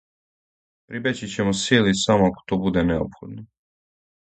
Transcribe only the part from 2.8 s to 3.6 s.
неопходно.